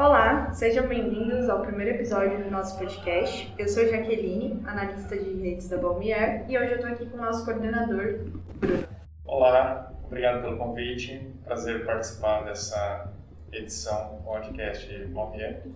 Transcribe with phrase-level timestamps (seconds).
[0.00, 3.52] Olá, sejam bem-vindos ao primeiro episódio do nosso podcast.
[3.58, 7.20] Eu sou Jaqueline, analista de redes da Balmier, e hoje eu estou aqui com o
[7.20, 8.20] nosso coordenador,
[8.56, 8.88] Bruno.
[9.26, 11.30] Olá, obrigado pelo convite.
[11.44, 13.12] Prazer participar dessa
[13.52, 15.66] edição do podcast Balmier.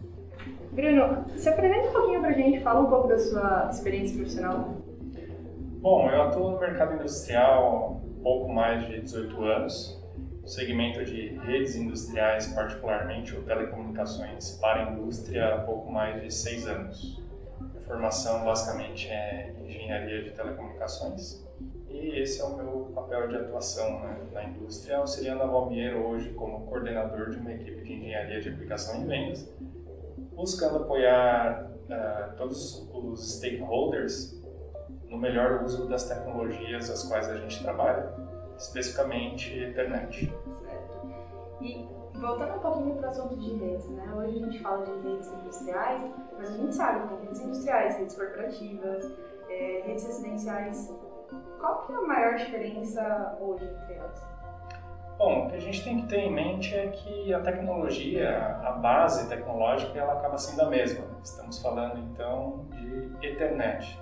[0.73, 4.75] Bruno, se apresenta um pouquinho para a gente, fala um pouco da sua experiência profissional.
[5.83, 10.03] Bom, eu atuo no mercado industrial há pouco mais de 18 anos,
[10.45, 16.31] no segmento de redes industriais, particularmente, ou telecomunicações para a indústria, há pouco mais de
[16.31, 17.23] 6 anos.
[17.75, 21.43] A formação, basicamente, é engenharia de telecomunicações
[21.89, 26.29] e esse é o meu papel de atuação né, na indústria, auxiliando a Valmier hoje
[26.35, 29.51] como coordenador de uma equipe de engenharia de aplicação e vendas,
[30.35, 34.43] buscando apoiar uh, todos os stakeholders
[35.09, 38.13] no melhor uso das tecnologias as quais a gente trabalha,
[38.57, 40.33] especificamente internet.
[40.61, 41.15] Certo.
[41.61, 44.13] E voltando um pouquinho para o assunto de redes, né?
[44.15, 46.03] Hoje a gente fala de redes industriais,
[46.37, 49.13] mas a gente sabe que tem redes industriais, redes corporativas,
[49.49, 50.95] é, redes residenciais.
[51.59, 54.35] Qual que é a maior diferença hoje entre elas?
[55.17, 58.73] Bom, o que a gente tem que ter em mente é que a tecnologia, a
[58.73, 61.05] base tecnológica, ela acaba sendo a mesma.
[61.23, 63.97] Estamos falando então de Ethernet,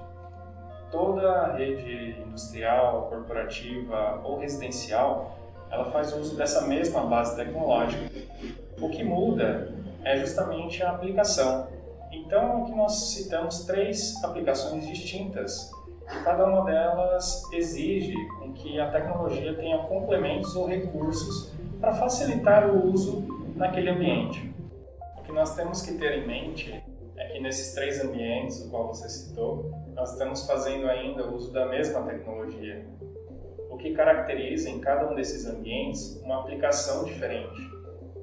[0.93, 5.37] toda rede industrial, corporativa ou residencial,
[5.71, 8.13] ela faz uso dessa mesma base tecnológica.
[8.81, 9.73] O que muda
[10.05, 11.67] é justamente a aplicação.
[12.13, 15.71] Então, aqui nós citamos três aplicações distintas
[16.15, 18.15] e cada uma delas exige
[18.55, 23.25] que a tecnologia tenha complementos ou recursos para facilitar o uso
[23.57, 24.55] naquele ambiente.
[25.19, 26.83] O que nós temos que ter em mente
[27.33, 31.67] que nesses três ambientes, o qual você citou, nós estamos fazendo ainda o uso da
[31.67, 32.87] mesma tecnologia,
[33.71, 37.59] o que caracteriza em cada um desses ambientes uma aplicação diferente.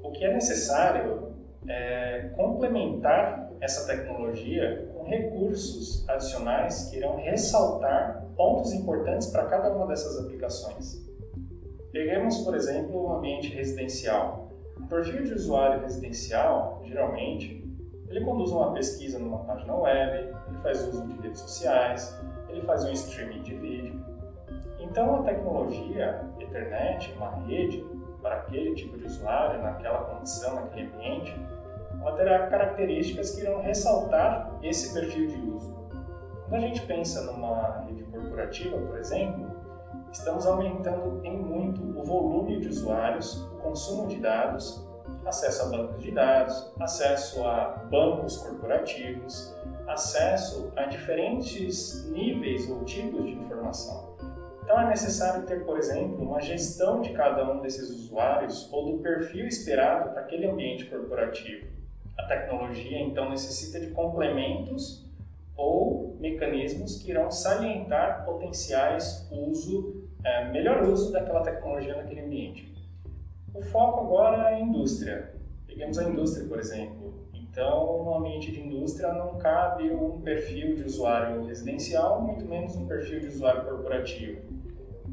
[0.02, 1.34] O que é necessário
[1.68, 9.86] é complementar essa tecnologia com recursos adicionais que irão ressaltar pontos importantes para cada uma
[9.86, 11.06] dessas aplicações.
[11.92, 14.48] Peguemos, por exemplo, um ambiente residencial.
[14.78, 17.69] O perfil de usuário residencial, geralmente,
[18.10, 22.84] ele conduz uma pesquisa numa página web, ele faz uso de redes sociais, ele faz
[22.84, 24.04] um streaming de vídeo.
[24.80, 27.86] Então, a tecnologia, a internet, uma rede
[28.20, 31.34] para aquele tipo de usuário, naquela condição, naquele ambiente,
[32.00, 35.78] ela terá características que irão ressaltar esse perfil de uso.
[36.48, 39.46] Quando a gente pensa numa rede corporativa, por exemplo,
[40.10, 44.89] estamos aumentando em muito o volume de usuários, o consumo de dados
[45.24, 49.54] acesso a bancos de dados, acesso a bancos corporativos,
[49.86, 54.16] acesso a diferentes níveis ou tipos de informação.
[54.62, 59.02] Então é necessário ter, por exemplo, uma gestão de cada um desses usuários ou do
[59.02, 61.66] perfil esperado para aquele ambiente corporativo.
[62.16, 65.10] A tecnologia então necessita de complementos
[65.56, 72.79] ou mecanismos que irão salientar potenciais uso, é, melhor uso daquela tecnologia naquele ambiente.
[73.52, 75.34] O foco agora é a indústria.
[75.66, 77.28] Peguemos a indústria, por exemplo.
[77.34, 82.86] Então, no ambiente de indústria não cabe um perfil de usuário residencial, muito menos um
[82.86, 84.40] perfil de usuário corporativo.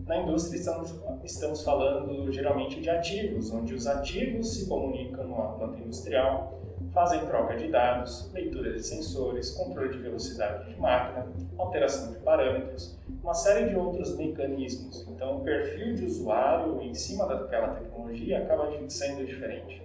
[0.06, 5.80] Na indústria estamos, estamos falando geralmente de ativos, onde os ativos se comunicam numa planta
[5.80, 6.62] industrial,
[6.94, 11.28] fazem troca de dados, leitura de sensores, controle de velocidade de máquina,
[11.58, 15.08] alteração de parâmetros, uma série de outros mecanismos.
[15.08, 19.84] Então, o perfil de usuário em cima daquela tecnologia acaba sendo diferente.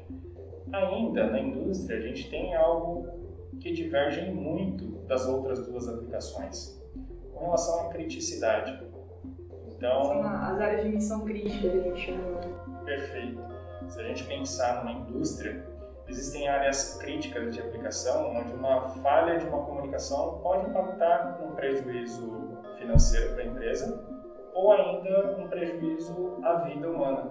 [0.73, 3.07] Ainda na indústria, a gente tem algo
[3.61, 6.81] que diverge muito das outras duas aplicações,
[7.33, 8.83] com relação à criticidade.
[9.77, 12.41] Então, São as áreas de missão crítica, a gente chama.
[12.85, 13.41] Perfeito.
[13.89, 15.72] Se a gente pensar numa indústria,
[16.09, 22.59] existem áreas críticas de aplicação onde uma falha de uma comunicação pode impactar um prejuízo
[22.79, 24.05] financeiro para a empresa
[24.55, 27.31] ou ainda um prejuízo à vida humana.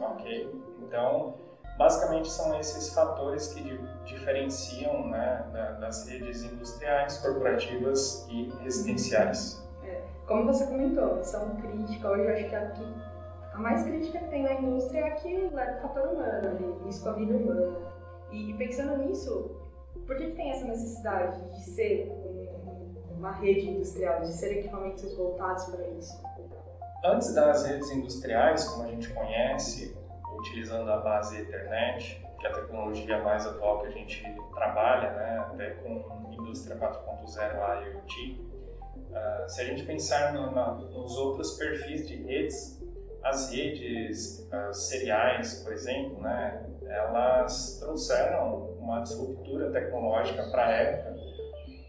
[0.00, 0.62] Ok?
[0.80, 1.34] Então,
[1.76, 5.46] basicamente são esses fatores que diferenciam né,
[5.80, 9.66] das redes industriais, corporativas e residenciais.
[9.82, 12.94] É, como você comentou, são críticas, hoje acho que aqui
[13.58, 17.10] a mais crítica que tem na indústria é que leva o fator humano, isso com
[17.10, 17.76] a vida humana.
[18.30, 19.50] E pensando nisso,
[20.06, 22.12] por que, que tem essa necessidade de ser
[23.10, 26.22] uma rede industrial, de ser equipamentos voltados para isso?
[27.04, 29.96] Antes das redes industriais, como a gente conhece,
[30.38, 34.22] utilizando a base Ethernet, que é a tecnologia mais atual que a gente
[34.54, 38.40] trabalha, né, até com indústria 4.0 IoT,
[39.10, 42.77] uh, se a gente pensar no, na, nos outros perfis de redes,
[43.28, 51.16] as redes as seriais, por exemplo, né, elas trouxeram uma disruptura tecnológica para a época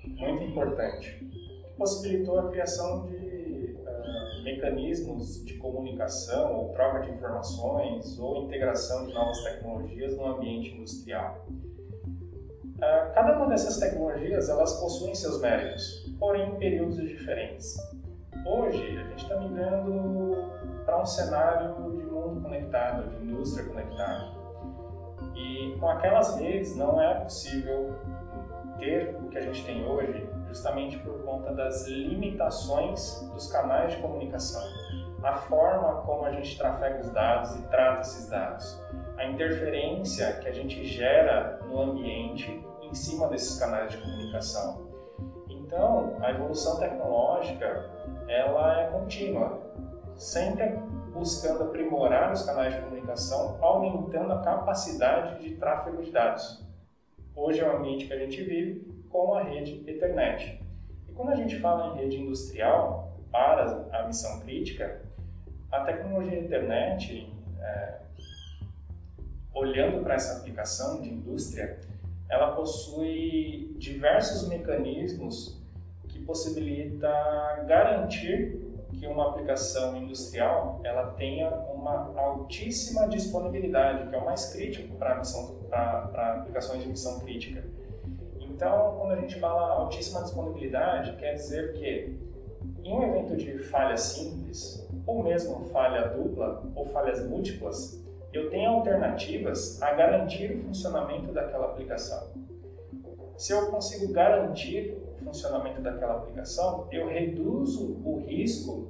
[0.04, 8.20] muito importante, que possibilitou a criação de uh, mecanismos de comunicação ou troca de informações
[8.20, 11.46] ou integração de novas tecnologias no ambiente industrial.
[11.48, 17.78] Uh, cada uma dessas tecnologias elas possuem seus méritos, porém em períodos diferentes.
[18.46, 20.52] Hoje a gente está migrando
[20.86, 24.32] para um cenário de mundo conectado, de indústria conectada.
[25.36, 27.96] E com aquelas redes não é possível
[28.78, 34.02] ter o que a gente tem hoje, justamente por conta das limitações dos canais de
[34.02, 34.64] comunicação,
[35.22, 38.82] a forma como a gente trafega os dados e trata esses dados,
[39.18, 44.89] a interferência que a gente gera no ambiente em cima desses canais de comunicação.
[45.70, 47.92] Então, a evolução tecnológica
[48.28, 49.62] ela é contínua,
[50.16, 50.68] sempre
[51.14, 56.68] buscando aprimorar os canais de comunicação, aumentando a capacidade de tráfego de dados.
[57.36, 60.60] Hoje é o ambiente que a gente vive com a rede Ethernet.
[61.08, 65.04] E quando a gente fala em rede industrial para a missão crítica,
[65.72, 67.32] a tecnologia Ethernet,
[67.62, 68.00] é,
[69.54, 71.80] olhando para essa aplicação de indústria,
[72.30, 75.60] ela possui diversos mecanismos
[76.08, 77.10] que possibilita
[77.66, 78.60] garantir
[78.94, 85.22] que uma aplicação industrial ela tenha uma altíssima disponibilidade, que é o mais crítico para
[86.40, 87.64] aplicações de missão crítica.
[88.40, 92.20] Então, quando a gente fala altíssima disponibilidade, quer dizer que
[92.84, 98.70] em um evento de falha simples, ou mesmo falha dupla ou falhas múltiplas, eu tenho
[98.70, 102.30] alternativas a garantir o funcionamento daquela aplicação.
[103.38, 108.88] Se eu consigo garantir funcionamento daquela aplicação, eu reduzo o risco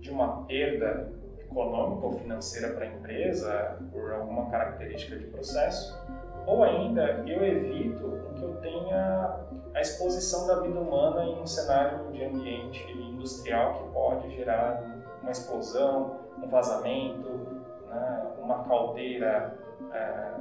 [0.00, 5.98] de uma perda econômica ou financeira para a empresa por alguma característica de processo,
[6.46, 9.40] ou ainda eu evito que eu tenha
[9.74, 14.82] a exposição da vida humana em um cenário de ambiente industrial que pode gerar
[15.22, 17.48] uma explosão, um vazamento,
[17.88, 19.58] né, uma caldeira
[19.92, 20.34] é,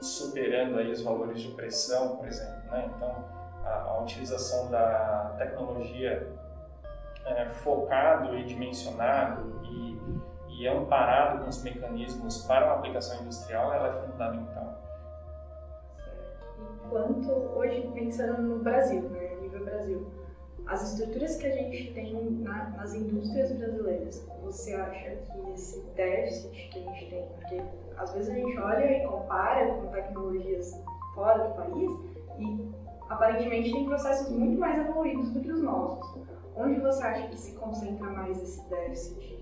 [0.00, 2.70] superando aí os valores de pressão, por exemplo.
[2.70, 2.90] Né?
[2.94, 3.24] Então,
[3.64, 6.32] a, a utilização da tecnologia
[7.24, 10.00] é, focado e dimensionado e,
[10.48, 14.78] e amparado com os mecanismos para uma aplicação industrial, ela é fundamental.
[16.86, 20.17] Enquanto hoje, pensando no Brasil, né, nível Brasil,
[20.68, 26.68] as estruturas que a gente tem na, nas indústrias brasileiras, você acha que esse déficit
[26.68, 27.62] que a gente tem, porque
[27.96, 30.78] às vezes a gente olha e compara com tecnologias
[31.14, 31.90] fora do país
[32.38, 32.68] e
[33.08, 36.22] aparentemente tem processos muito mais evoluídos do que os nossos.
[36.54, 39.38] Onde você acha que se concentra mais esse déficit?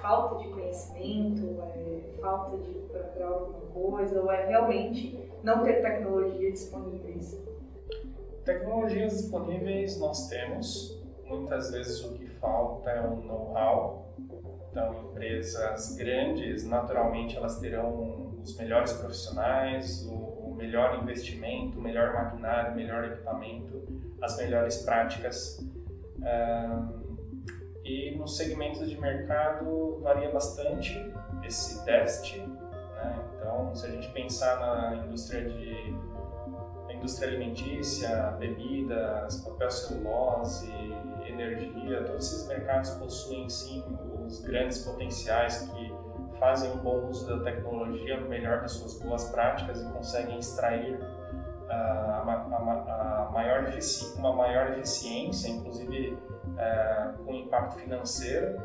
[0.00, 1.60] Falta de conhecimento?
[1.60, 4.22] É falta de procurar alguma coisa?
[4.22, 7.38] Ou é realmente não ter tecnologia disponíveis?
[8.46, 10.96] Tecnologias disponíveis nós temos.
[11.24, 14.14] Muitas vezes o que falta é um know-how.
[14.70, 23.04] Então, empresas grandes, naturalmente, elas terão os melhores profissionais, o melhor investimento, melhor maquinário, melhor
[23.06, 23.82] equipamento,
[24.22, 25.66] as melhores práticas.
[27.84, 31.12] e nos segmentos de mercado varia bastante
[31.44, 32.40] esse déficit.
[33.56, 35.96] Então, se a gente pensar na indústria de
[36.86, 40.70] na indústria alimentícia, bebidas, papel celulose,
[41.26, 43.82] energia, todos esses mercados possuem sim
[44.24, 45.94] os grandes potenciais que
[46.38, 51.70] fazem um bom uso da tecnologia, melhor das suas boas práticas e conseguem extrair uh,
[51.70, 53.64] a, a, a maior
[54.16, 58.60] uma maior eficiência, inclusive uh, com impacto financeiro.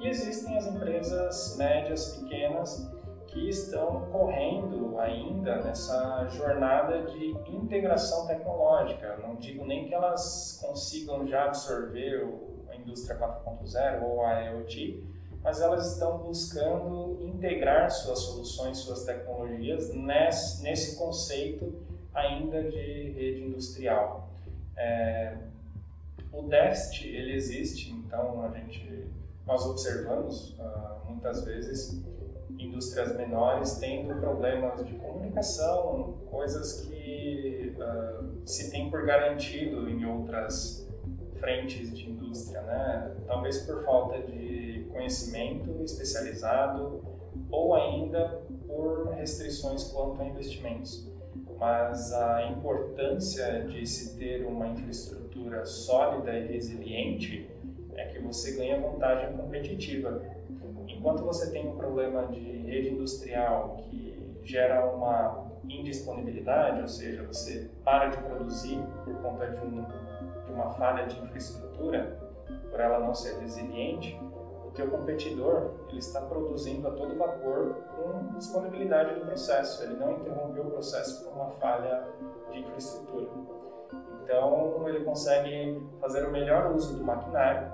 [0.00, 2.95] E existem as empresas médias, pequenas,
[3.36, 9.18] que estão correndo ainda nessa jornada de integração tecnológica.
[9.18, 12.26] Não digo nem que elas consigam já absorver
[12.70, 15.04] a indústria 4.0 ou a IoT,
[15.42, 21.74] mas elas estão buscando integrar suas soluções, suas tecnologias nesse, nesse conceito
[22.14, 24.30] ainda de rede industrial.
[24.78, 25.36] É,
[26.32, 29.06] o déficit ele existe, então a gente
[29.46, 32.02] nós observamos uh, muitas vezes
[32.58, 40.86] indústrias menores tendo problemas de comunicação, coisas que uh, se tem por garantido em outras
[41.38, 43.14] frentes de indústria, né?
[43.26, 47.02] Talvez por falta de conhecimento especializado
[47.50, 51.06] ou ainda por restrições quanto a investimentos.
[51.58, 57.48] Mas a importância de se ter uma infraestrutura sólida e resiliente
[57.96, 60.22] é que você ganha vantagem competitiva.
[60.86, 67.70] enquanto você tem um problema de rede industrial que gera uma indisponibilidade, ou seja, você
[67.84, 69.84] para de produzir por conta de, um,
[70.46, 72.18] de uma falha de infraestrutura,
[72.70, 74.18] por ela não ser resiliente,
[74.66, 79.82] o teu competidor ele está produzindo a todo vapor com disponibilidade do processo.
[79.82, 82.04] Ele não interrompeu o processo por uma falha
[82.52, 83.28] de infraestrutura.
[84.22, 87.72] Então ele consegue fazer o melhor uso do maquinário,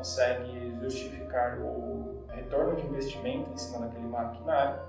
[0.00, 4.80] consegue justificar o retorno de investimento em cima daquele maquinário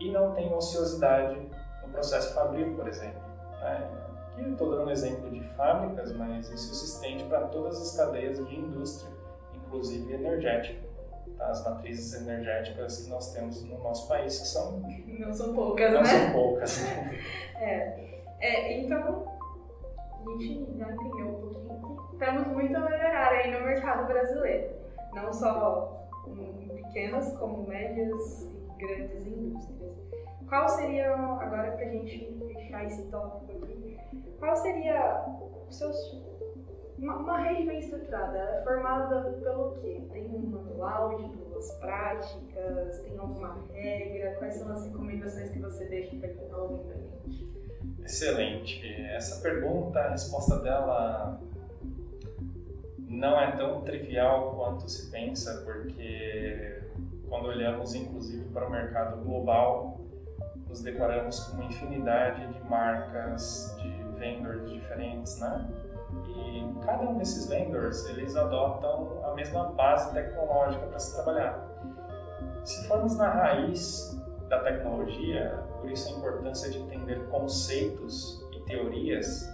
[0.00, 1.40] e não tem ociosidade
[1.82, 3.20] no processo fabril, por exemplo.
[3.60, 3.88] Né?
[4.32, 8.44] Aqui estou dando um exemplo de fábricas, mas isso se estende para todas as cadeias
[8.44, 9.10] de indústria,
[9.54, 10.84] inclusive energética.
[11.38, 11.46] Tá?
[11.46, 14.82] As matrizes energéticas que nós temos no nosso país, que são...
[15.06, 16.12] Não são poucas, não né?
[16.12, 16.84] Não são poucas.
[17.56, 18.20] é.
[18.40, 18.80] é.
[18.80, 19.35] Então,
[20.26, 24.74] a gente já entendeu um pouquinho que temos muito a melhorar aí no mercado brasileiro.
[25.14, 29.96] Não só em pequenas, como médias e grandes indústrias.
[30.48, 33.98] Qual seria, agora para a gente fechar esse tópico aqui,
[34.38, 35.24] qual seria
[35.68, 35.96] os seus,
[36.98, 40.02] uma, uma rede bem estruturada, é formada pelo quê?
[40.10, 44.36] Tem um manual de boas práticas, tem alguma regra?
[44.38, 47.56] Quais são as recomendações que você deixa para quem está ouvindo a gente?
[48.02, 48.86] Excelente.
[49.10, 51.40] Essa pergunta, a resposta dela
[52.98, 56.82] não é tão trivial quanto se pensa, porque
[57.28, 60.00] quando olhamos inclusive para o mercado global,
[60.68, 63.88] nos deparamos com uma infinidade de marcas, de
[64.18, 65.68] vendors diferentes, né?
[66.26, 71.66] E cada um desses vendors, eles adotam a mesma base tecnológica para se trabalhar.
[72.64, 79.48] Se formos na raiz da tecnologia, por isso a importância de entender conceitos e teorias,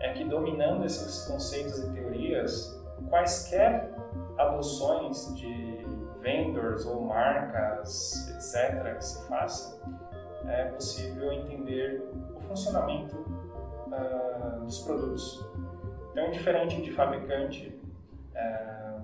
[0.00, 3.92] é que dominando esses conceitos e teorias, quaisquer
[4.38, 5.86] adoções de
[6.20, 9.78] vendors ou marcas, etc., que se façam,
[10.46, 12.02] é possível entender
[12.34, 15.46] o funcionamento uh, dos produtos.
[16.10, 17.72] Então, diferente de fabricante,
[18.34, 19.02] uh,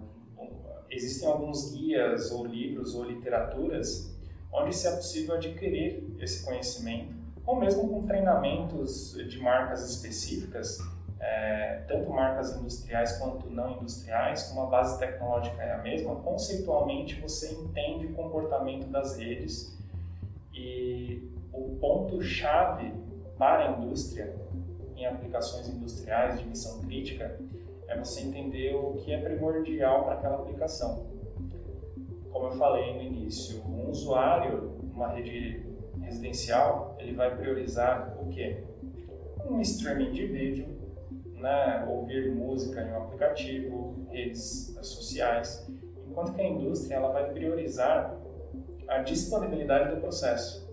[0.91, 4.17] existem alguns guias ou livros ou literaturas
[4.53, 10.79] onde se é possível adquirir esse conhecimento, ou mesmo com treinamentos de marcas específicas,
[11.21, 17.21] é, tanto marcas industriais quanto não industriais, como a base tecnológica é a mesma, conceitualmente
[17.21, 19.77] você entende o comportamento das redes
[20.53, 22.93] e o ponto-chave
[23.39, 24.35] para a indústria,
[24.97, 27.39] em aplicações industriais de missão crítica,
[27.89, 31.07] é você entender o que é primordial para aquela aplicação.
[32.31, 35.65] Como eu falei no início, um usuário, uma rede
[36.01, 38.65] residencial, ele vai priorizar o quê?
[39.49, 40.67] Um streaming de vídeo,
[41.35, 41.87] né?
[41.89, 45.67] ouvir música em um aplicativo, redes sociais,
[46.09, 48.17] enquanto que a indústria ela vai priorizar
[48.89, 50.67] a disponibilidade do processo.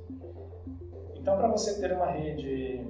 [1.15, 2.85] Então, para você ter uma rede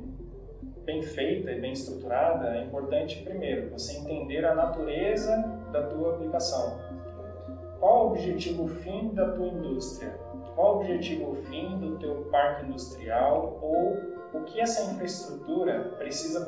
[0.86, 5.38] bem feita e bem estruturada, é importante, primeiro, você entender a natureza
[5.72, 6.80] da tua aplicação.
[7.80, 10.12] Qual o objetivo fim da tua indústria?
[10.56, 13.98] Qual o objetivo fim do teu parque industrial ou
[14.34, 16.46] o que essa infraestrutura precisa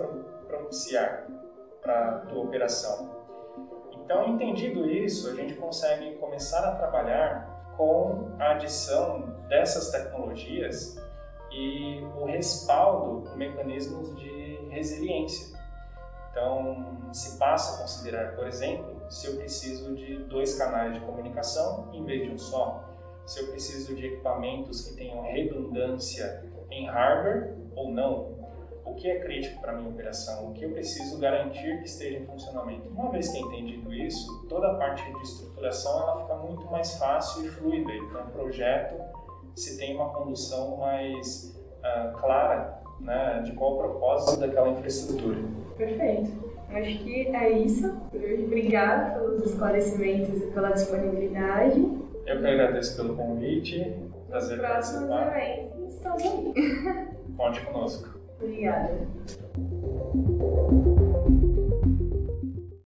[0.47, 1.27] propiciar
[1.81, 3.25] para a tua operação?
[3.91, 11.03] Então, entendido isso, a gente consegue começar a trabalhar com a adição dessas tecnologias
[11.55, 15.57] e o respaldo por mecanismos de resiliência.
[16.29, 21.89] Então, se passa a considerar, por exemplo, se eu preciso de dois canais de comunicação
[21.93, 22.83] em vez de um só,
[23.25, 28.35] se eu preciso de equipamentos que tenham redundância em hardware ou não,
[28.83, 32.25] o que é crítico para minha operação, o que eu preciso garantir que esteja em
[32.25, 32.89] funcionamento.
[32.89, 36.97] Uma vez que é entendido isso, toda a parte de estruturação ela fica muito mais
[36.97, 37.91] fácil e fluida.
[37.93, 38.95] Então, o projeto
[39.55, 45.37] se tem uma condução mais uh, clara né, de qual o propósito daquela infraestrutura.
[45.77, 46.31] Perfeito.
[46.69, 47.95] Acho que é isso.
[48.13, 51.79] Obrigada pelos esclarecimentos e pela disponibilidade.
[52.25, 53.95] Eu que agradeço pelo convite.
[54.27, 55.41] Prazer próximos participar.
[55.41, 56.53] eventos estamos aí.
[57.37, 58.19] Conte conosco.
[58.41, 59.07] Obrigada.